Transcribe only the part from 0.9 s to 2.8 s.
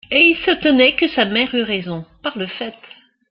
que sa mère eût raison, par le fait.